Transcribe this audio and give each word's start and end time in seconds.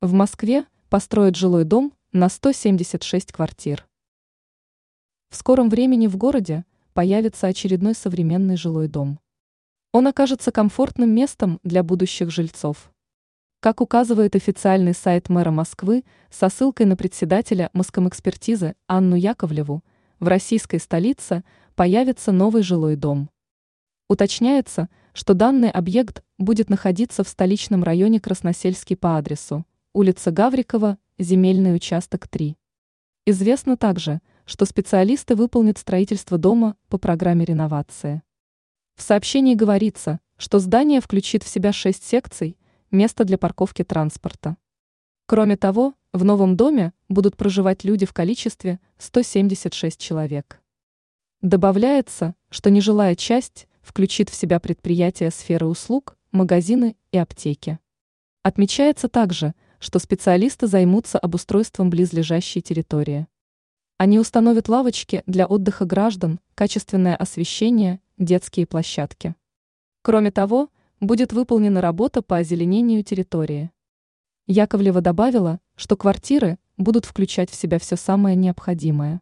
В 0.00 0.12
Москве 0.12 0.64
построят 0.90 1.34
жилой 1.34 1.64
дом 1.64 1.92
на 2.12 2.28
176 2.28 3.32
квартир. 3.32 3.84
В 5.28 5.34
скором 5.34 5.68
времени 5.68 6.06
в 6.06 6.16
городе 6.16 6.64
появится 6.92 7.48
очередной 7.48 7.96
современный 7.96 8.56
жилой 8.56 8.86
дом. 8.86 9.18
Он 9.90 10.06
окажется 10.06 10.52
комфортным 10.52 11.12
местом 11.12 11.58
для 11.64 11.82
будущих 11.82 12.30
жильцов. 12.30 12.92
Как 13.58 13.80
указывает 13.80 14.36
официальный 14.36 14.94
сайт 14.94 15.28
мэра 15.30 15.50
Москвы 15.50 16.04
со 16.30 16.48
ссылкой 16.48 16.86
на 16.86 16.94
председателя 16.94 17.68
Москомэкспертизы 17.72 18.76
Анну 18.86 19.16
Яковлеву, 19.16 19.82
в 20.20 20.28
российской 20.28 20.78
столице 20.78 21.42
появится 21.74 22.30
новый 22.30 22.62
жилой 22.62 22.94
дом. 22.94 23.30
Уточняется, 24.08 24.90
что 25.12 25.34
данный 25.34 25.72
объект 25.72 26.22
будет 26.38 26.70
находиться 26.70 27.24
в 27.24 27.28
столичном 27.28 27.82
районе 27.82 28.20
Красносельский 28.20 28.96
по 28.96 29.18
адресу 29.18 29.64
улица 29.92 30.30
Гаврикова, 30.30 30.98
земельный 31.18 31.74
участок 31.74 32.28
3. 32.28 32.56
Известно 33.26 33.76
также, 33.76 34.20
что 34.44 34.64
специалисты 34.64 35.34
выполнят 35.34 35.78
строительство 35.78 36.38
дома 36.38 36.76
по 36.88 36.98
программе 36.98 37.44
реновации. 37.44 38.22
В 38.96 39.02
сообщении 39.02 39.54
говорится, 39.54 40.20
что 40.36 40.58
здание 40.58 41.00
включит 41.00 41.42
в 41.42 41.48
себя 41.48 41.72
шесть 41.72 42.04
секций, 42.04 42.56
место 42.90 43.24
для 43.24 43.38
парковки 43.38 43.84
транспорта. 43.84 44.56
Кроме 45.26 45.56
того, 45.56 45.94
в 46.12 46.24
новом 46.24 46.56
доме 46.56 46.92
будут 47.08 47.36
проживать 47.36 47.84
люди 47.84 48.06
в 48.06 48.12
количестве 48.12 48.80
176 48.98 50.00
человек. 50.00 50.62
Добавляется, 51.42 52.34
что 52.50 52.70
нежилая 52.70 53.14
часть 53.14 53.68
включит 53.82 54.30
в 54.30 54.34
себя 54.34 54.58
предприятия 54.58 55.30
сферы 55.30 55.66
услуг, 55.66 56.16
магазины 56.32 56.96
и 57.12 57.18
аптеки. 57.18 57.78
Отмечается 58.42 59.08
также, 59.08 59.54
что 59.78 59.98
специалисты 59.98 60.66
займутся 60.66 61.18
обустройством 61.18 61.90
близлежащей 61.90 62.60
территории. 62.60 63.26
Они 63.96 64.18
установят 64.18 64.68
лавочки 64.68 65.22
для 65.26 65.46
отдыха 65.46 65.84
граждан, 65.84 66.40
качественное 66.54 67.16
освещение, 67.16 68.00
детские 68.16 68.66
площадки. 68.66 69.34
Кроме 70.02 70.30
того, 70.30 70.70
будет 71.00 71.32
выполнена 71.32 71.80
работа 71.80 72.22
по 72.22 72.36
озеленению 72.36 73.02
территории. 73.02 73.70
Яковлева 74.46 75.00
добавила, 75.00 75.60
что 75.76 75.96
квартиры 75.96 76.58
будут 76.76 77.04
включать 77.04 77.50
в 77.50 77.54
себя 77.54 77.78
все 77.78 77.96
самое 77.96 78.34
необходимое. 78.36 79.20